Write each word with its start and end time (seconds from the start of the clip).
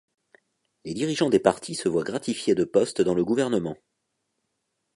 Les 0.83 0.95
dirigeants 0.95 1.29
des 1.29 1.37
partis 1.37 1.75
se 1.75 1.87
voient 1.87 2.03
gratifiés 2.03 2.55
de 2.55 2.63
postes 2.63 3.03
dans 3.03 3.13
le 3.13 3.23
gouvernement. 3.23 3.77